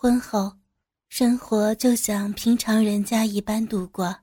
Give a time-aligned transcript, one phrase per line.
[0.00, 0.52] 婚后，
[1.08, 4.14] 生活就像平常人家一般度过。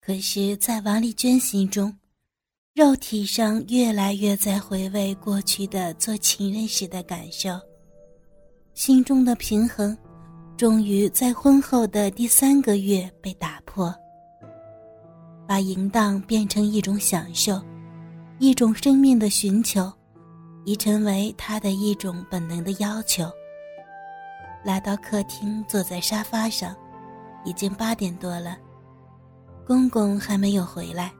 [0.00, 1.94] 可是，在王丽娟心中，
[2.72, 7.60] 肉体上越来越在回味过去的做情人时的感受，
[8.72, 9.94] 心中的平衡，
[10.56, 13.94] 终于在婚后的第三个月被打破。
[15.46, 17.62] 把淫荡变成一种享受，
[18.38, 19.92] 一种生命的寻求，
[20.64, 23.30] 已成为他的一种本能的要求。
[24.62, 26.76] 来到客厅，坐在沙发上，
[27.44, 28.58] 已经八点多了。
[29.66, 31.12] 公公还没有回来，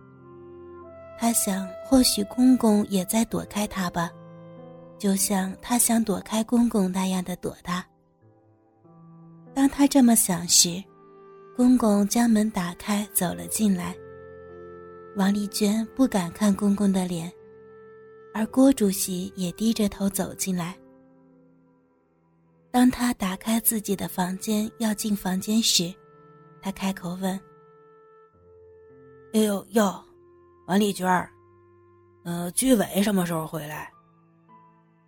[1.18, 4.10] 他想，或许公公也在躲开他吧，
[4.98, 7.84] 就像他想躲开公公那样的躲他。
[9.54, 10.82] 当他这么想时，
[11.56, 13.94] 公公将门打开，走了进来。
[15.16, 17.30] 王丽娟不敢看公公的脸，
[18.32, 20.76] 而郭主席也低着头走进来。
[22.70, 25.92] 当他打开自己的房间要进房间时，
[26.62, 27.38] 他开口问。
[29.32, 30.02] 哎呦哟，
[30.66, 31.30] 王丽娟儿，
[32.24, 33.90] 呃，居委什么时候回来？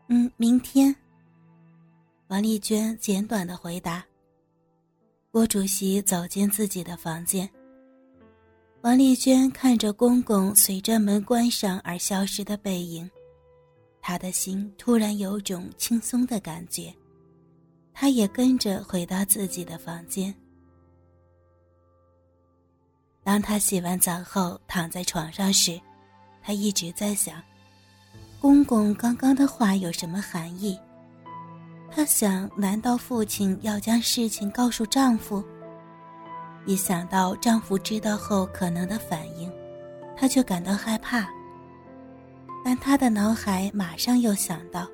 [0.08, 0.94] 嗯，明天。
[2.28, 4.04] 王丽娟简短的回答。
[5.30, 7.48] 郭主席走进自己的房间。
[8.82, 13.08] 王丽娟看着公公随着门关上而消失的背影，
[14.00, 16.92] 她的心突然有种轻松的感觉，
[17.92, 20.34] 她也跟着回到自己的房间。
[23.24, 25.80] 当他洗完澡后躺在床上时，
[26.42, 27.40] 他一直在想，
[28.40, 30.76] 公公刚刚的话有什么含义？
[31.88, 35.44] 他想，难道父亲要将事情告诉丈夫？
[36.66, 39.52] 一想到丈夫知道后可能的反应，
[40.16, 41.28] 他就感到害怕。
[42.64, 44.88] 但他的脑海马上又想到，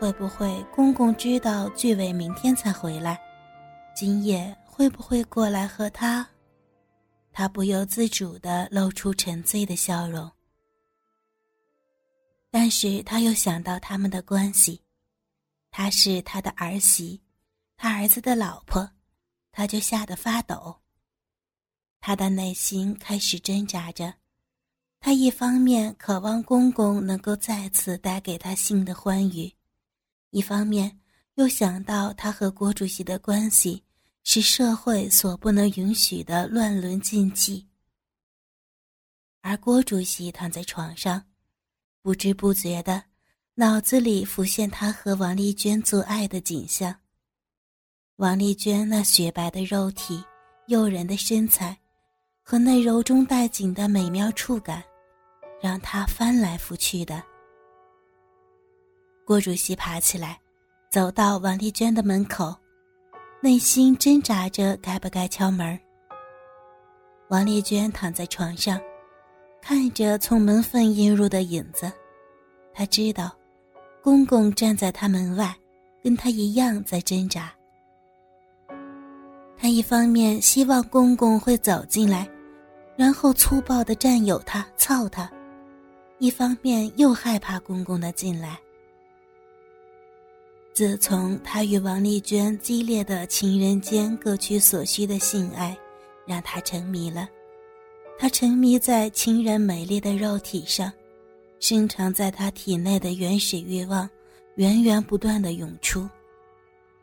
[0.00, 3.20] 会不会公公知道俊伟明天才回来？
[3.96, 6.24] 今夜会不会过来和他？
[7.32, 10.30] 他不由自主地露出沉醉的笑容，
[12.48, 14.80] 但是他又想到他们的关系，
[15.68, 17.20] 她是他的儿媳，
[17.76, 18.88] 他儿子的老婆，
[19.50, 20.76] 他就吓得发抖。
[22.00, 24.14] 他的内心开始挣扎着，
[25.00, 29.52] 他一方面渴望公公能够再次带给他新的欢愉，
[30.30, 30.98] 一方面
[31.34, 33.82] 又想到他和郭主席的关系。
[34.30, 37.66] 是社会所不能允许的乱伦禁忌。
[39.40, 41.24] 而郭主席躺在床上，
[42.02, 43.02] 不知不觉的，
[43.54, 46.94] 脑子里浮现他和王丽娟做爱的景象。
[48.16, 50.22] 王丽娟那雪白的肉体、
[50.66, 51.74] 诱人的身材，
[52.42, 54.84] 和那柔中带紧的美妙触感，
[55.58, 57.24] 让他翻来覆去的。
[59.28, 60.40] 郭主席爬起来，
[60.88, 62.56] 走到王丽娟的门口。
[63.42, 65.78] 内心挣扎着，该不该敲门？
[67.28, 68.80] 王丽娟躺在床上，
[69.60, 71.92] 看着从门缝映入的影子，
[72.72, 73.30] 她知道，
[74.02, 75.54] 公公站在她门外，
[76.02, 77.52] 跟她一样在挣扎。
[79.58, 82.26] 她一方面希望公公会走进来，
[82.96, 85.28] 然后粗暴的占有她、操她；
[86.16, 88.58] 一方面又害怕公公的进来。
[90.78, 95.76] 自从他与王丽娟激烈的情人间各取所需的性爱，
[96.24, 97.28] 让他沉迷了。
[98.16, 100.92] 他沉迷在情人美丽的肉体上，
[101.58, 104.08] 深藏在他体内的原始欲望，
[104.54, 106.08] 源源不断的涌出。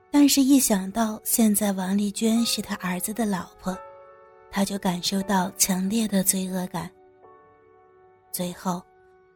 [0.09, 3.77] 但是，一想到现在王丽娟是他儿子的老婆，
[4.49, 6.89] 他就感受到强烈的罪恶感。
[8.31, 8.81] 最后，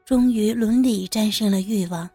[0.05, 2.09] 终于伦理战胜了欲望，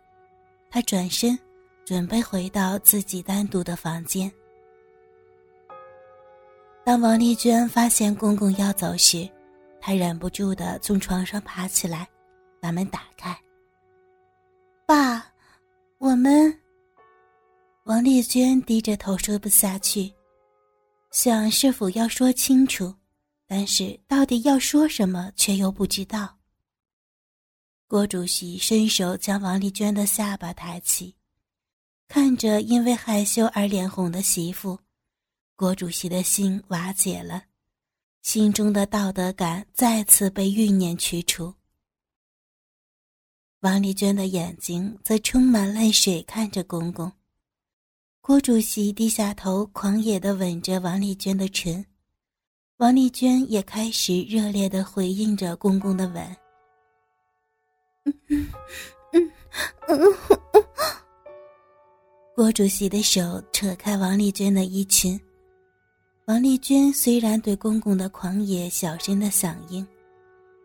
[0.70, 1.38] 他转身。
[1.84, 4.32] 准备回到自己单独的房间。
[6.84, 9.28] 当王丽娟发现公公要走时，
[9.80, 12.08] 她忍不住的从床上爬起来，
[12.60, 13.36] 把门打开。
[14.86, 15.24] 爸，
[15.98, 16.54] 我们。
[17.84, 20.10] 王丽娟低着头说不下去，
[21.10, 22.94] 想是否要说清楚，
[23.46, 26.34] 但是到底要说什么却又不知道。
[27.86, 31.14] 郭主席伸手将王丽娟的下巴抬起。
[32.14, 34.78] 看着因为害羞而脸红的媳妇，
[35.56, 37.42] 郭主席的心瓦解了，
[38.22, 41.52] 心中的道德感再次被欲念驱除。
[43.62, 47.10] 王丽娟的眼睛则充满泪水看着公公，
[48.20, 51.84] 郭主席低下头，狂野的吻着王丽娟的唇，
[52.76, 56.36] 王丽娟也开始热烈的回应着公公的吻。
[58.04, 58.52] 嗯嗯
[59.10, 59.32] 嗯
[59.88, 60.14] 嗯。
[62.36, 65.18] 郭主席的手扯开王丽娟的衣裙。
[66.24, 69.86] 王丽娟虽然对公公的狂野小声的响应，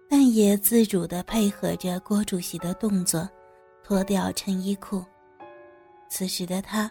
[0.10, 3.30] 但也自主地配合着郭主席的动作，
[3.84, 5.06] 脱掉衬衣裤。
[6.10, 6.90] 此时的她，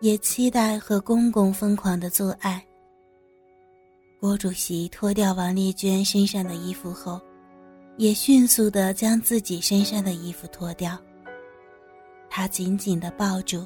[0.00, 2.60] 也期待和公公疯狂的做爱。
[4.18, 7.20] 郭主席脱掉王丽娟身上的衣服后，
[7.96, 10.98] 也迅速地将自己身上的衣服脱掉。
[12.28, 13.64] 他紧紧地抱住，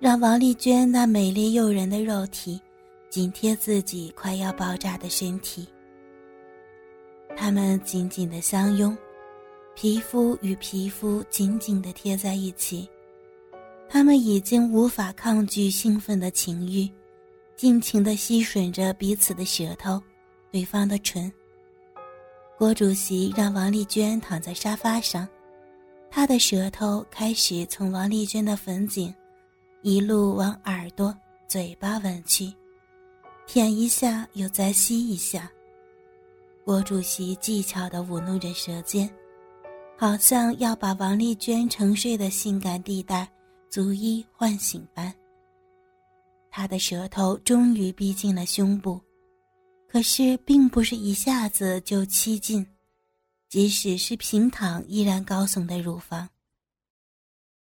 [0.00, 2.60] 让王丽娟那美丽诱人的肉体
[3.08, 5.66] 紧贴自己快要爆炸的身体。
[7.36, 8.96] 他们紧紧地相拥，
[9.74, 12.88] 皮肤与皮肤紧紧地贴在一起。
[13.88, 16.88] 他们已经无法抗拒兴奋的情欲。
[17.56, 20.02] 尽情地吸吮着彼此的舌头，
[20.50, 21.32] 对方的唇。
[22.58, 25.26] 郭主席让王丽娟躺在沙发上，
[26.10, 29.14] 他的舌头开始从王丽娟的粉颈，
[29.86, 31.14] 一路往耳朵、
[31.46, 32.50] 嘴巴吻去，
[33.46, 35.46] 舔一下又再吸一下。
[36.64, 39.06] 郭主席技巧地舞弄着舌尖，
[39.98, 43.30] 好像要把王丽娟沉睡的性感地带
[43.68, 45.14] 逐一唤醒般。
[46.50, 48.98] 他的舌头终于逼近了胸部，
[49.86, 52.66] 可是并不是一下子就吸进，
[53.50, 56.26] 即使是平躺依然高耸的乳房，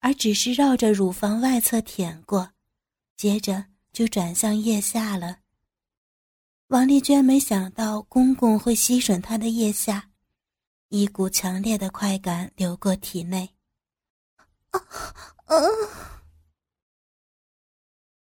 [0.05, 2.53] 而只是绕着乳房外侧舔过，
[3.17, 5.39] 接着就转向腋下了。
[6.67, 10.11] 王丽娟没想到公公会吸吮她的腋下，
[10.91, 13.49] 一股强烈的快感流过体内。
[14.73, 14.81] 啊
[15.47, 15.57] 啊！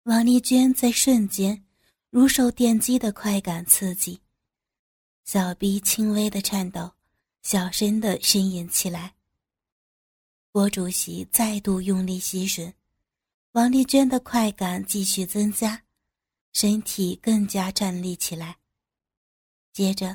[0.03, 1.65] 王丽娟在瞬间
[2.11, 4.21] 如受电击的快感刺激，
[5.25, 6.93] 小臂轻微的颤抖，
[7.43, 9.15] 小声的呻吟起来。
[10.53, 12.71] 郭主席再度用力吸吮，
[13.53, 15.83] 王丽娟的快感继续增加，
[16.53, 18.59] 身体更加站立起来。
[19.73, 20.15] 接着，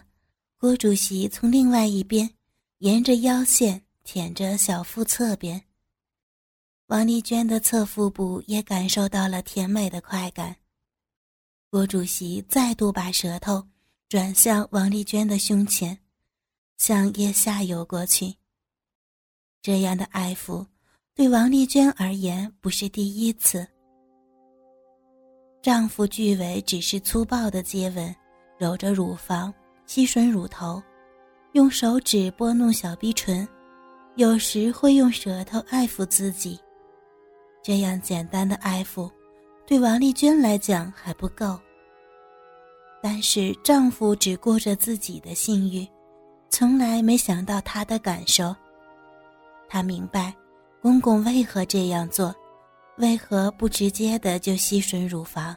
[0.59, 2.31] 郭主席从另外一边
[2.77, 5.59] 沿着腰线舔着小腹侧边。
[6.85, 10.55] 王丽娟的侧腹部也感受到了甜美的快感。
[11.71, 13.67] 郭主席再度把舌头
[14.07, 15.97] 转向王丽娟的胸前，
[16.77, 18.35] 向腋下游过去。
[19.61, 20.65] 这样的爱抚，
[21.15, 23.67] 对王丽娟而言不是第一次。
[25.61, 28.15] 丈夫巨伟只是粗暴的接吻，
[28.57, 29.53] 揉着乳房，
[29.85, 30.81] 吸吮乳头，
[31.53, 33.45] 用手指拨弄小逼唇，
[34.15, 36.57] 有时会用舌头爱抚自己。
[37.61, 39.11] 这样简单的爱抚，
[39.65, 41.59] 对王丽娟来讲还不够。
[43.01, 45.85] 但是丈夫只顾着自己的性欲，
[46.49, 48.55] 从来没想到她的感受。
[49.67, 50.33] 她明白，
[50.81, 52.33] 公公为何这样做，
[52.97, 55.55] 为何不直接的就吸吮乳房。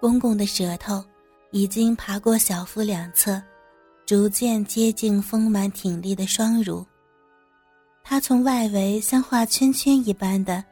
[0.00, 1.02] 公公的舌头
[1.50, 3.42] 已经爬过小腹两侧，
[4.04, 6.86] 逐渐接近丰满挺立的双乳。
[8.04, 10.64] 他从外围像画圈圈一般的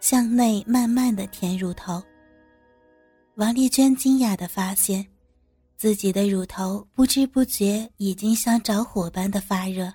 [0.00, 2.02] 向内慢慢的填乳头。
[3.36, 5.06] 王丽娟惊讶的发现，
[5.76, 9.92] 自己的乳头不知不觉已经像着火般的发热。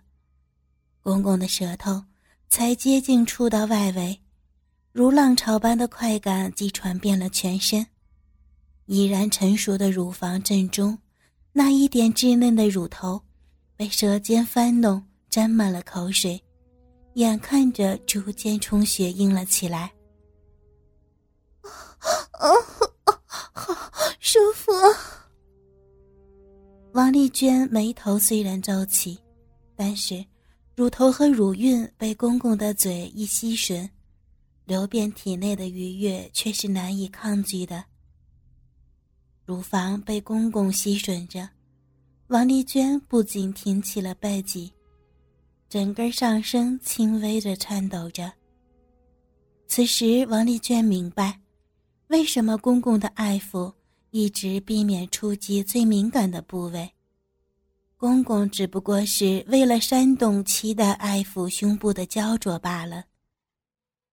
[1.05, 2.03] 公公的舌头
[2.49, 4.19] 才接近触到外围，
[4.91, 7.85] 如浪潮般的快感即传遍了全身。
[8.87, 10.97] 已然成熟的乳房正中，
[11.51, 13.21] 那一点稚嫩的乳头，
[13.75, 16.41] 被舌尖翻弄，沾满了口水。
[17.13, 19.93] 眼看着逐渐充血硬了起来，
[21.61, 22.49] 啊
[23.03, 23.21] 啊，
[23.53, 23.75] 好
[24.19, 24.71] 舒服！
[26.93, 29.19] 王丽娟眉头虽然皱起，
[29.75, 30.25] 但是
[30.75, 33.89] 乳头和乳晕被公公的嘴一吸吮，
[34.65, 37.85] 流遍体内的愉悦却是难以抗拒的。
[39.45, 41.47] 乳房被公公吸吮着，
[42.27, 44.69] 王丽娟不仅挺起了背脊。
[45.69, 48.31] 整个上身轻微的颤抖着。
[49.67, 51.39] 此时，王丽娟明白，
[52.07, 53.73] 为什么公公的爱抚
[54.11, 56.89] 一直避免触及最敏感的部位。
[57.97, 63.05] 公公只不过是为了煽动期待爱抚胸部的焦灼罢了。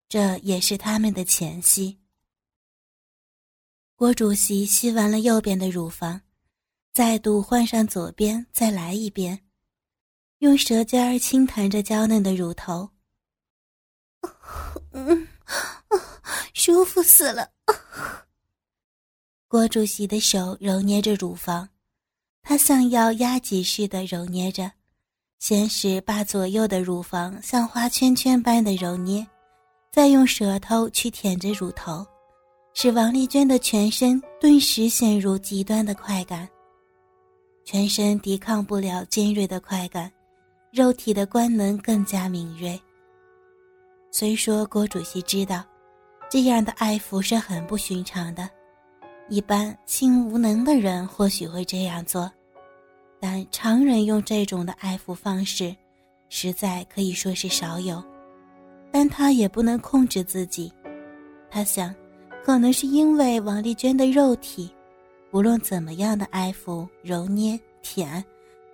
[0.09, 1.99] 这也是他们的前戏。
[3.97, 6.21] 郭主席吸完了右边的乳房，
[6.93, 9.47] 再度换上左边，再来一遍。
[10.39, 12.91] 用舌尖儿轻弹着娇嫩的乳头，
[14.91, 15.29] 嗯，
[16.53, 17.53] 舒服死了。
[19.47, 21.69] 郭主席的手揉捏着乳房，
[22.43, 24.71] 他像要压挤似的揉捏着，
[25.39, 29.27] 先是把左右的乳房像花圈圈般的揉捏，
[29.93, 32.05] 再用舌头去舔着乳头，
[32.75, 36.49] 使王丽娟的全身顿时陷入极端的快感。
[37.65, 40.11] 全身抵抗不了尖锐的快感，
[40.73, 42.79] 肉体的官能更加敏锐。
[44.11, 45.65] 虽说郭主席知道，
[46.29, 48.51] 这样的爱抚是很不寻常的，
[49.29, 52.31] 一般性无能的人或许会这样做，
[53.21, 55.75] 但常人用这种的爱抚方式，
[56.29, 58.02] 实在可以说是少有。
[58.91, 60.71] 但他也不能控制自己，
[61.50, 61.95] 他想，
[62.45, 64.71] 可能是因为王丽娟的肉体。
[65.31, 68.23] 无论怎么样的爱抚、揉捏、舔，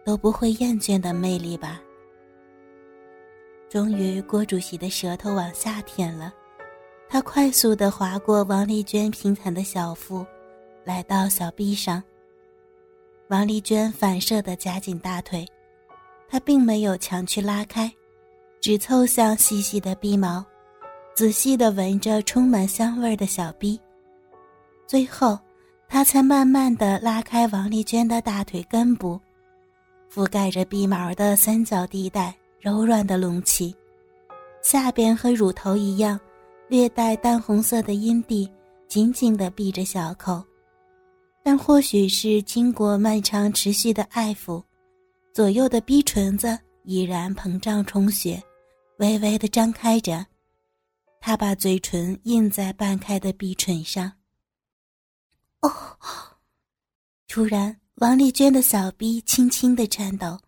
[0.04, 1.80] 都不会厌倦的魅力吧。
[3.68, 6.34] 终于，郭主席的舌头往下舔了，
[7.08, 10.26] 他快速的划过王丽娟平坦的小腹，
[10.88, 12.02] 来到小臂上。
[13.28, 15.46] 王丽娟反射的夹紧大腿，
[16.30, 17.92] 她并没有强去拉开，
[18.58, 20.42] 只凑向细细的臂毛，
[21.14, 23.78] 仔细的闻着充满香味的小臂，
[24.86, 25.38] 最后。
[25.90, 29.18] 他才慢慢的拉开王丽娟的大腿根部，
[30.12, 33.74] 覆盖着鼻毛的三角地带柔软的隆起，
[34.62, 36.20] 下边和乳头一样，
[36.68, 38.46] 略带淡红色的阴蒂
[38.86, 40.44] 紧紧的闭着小口，
[41.50, 44.62] 但或许是经过漫长持续的爱抚，
[45.32, 48.42] 左右的逼唇子已然膨胀充血，
[48.98, 50.26] 微微的张开着，
[51.22, 54.12] 他把嘴唇印在半开的逼唇上。
[55.62, 55.72] 哦！
[57.28, 60.38] 突然，王丽娟的小臂轻轻的颤抖，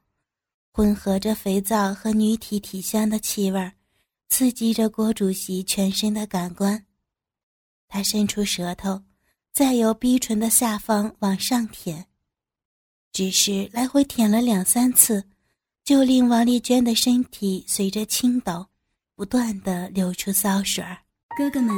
[0.70, 3.72] 混合着肥皂和女体体香的气味，
[4.28, 6.84] 刺激着郭主席全身的感官。
[7.88, 9.02] 他伸出舌头，
[9.52, 12.06] 再由逼唇的下方往上舔，
[13.12, 15.24] 只是来回舔了两三次，
[15.84, 18.66] 就令王丽娟的身体随着轻抖，
[19.14, 20.98] 不断的流出骚水儿。
[21.36, 21.74] 哥哥们，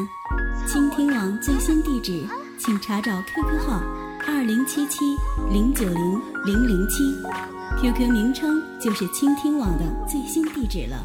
[0.66, 2.26] 倾听网最新地址。
[2.58, 3.80] 请查找 QQ 号
[4.24, 5.00] 二零七七
[5.50, 7.02] 零九零零零七
[7.80, 11.04] ，QQ 名称就是倾听网的最新地址了。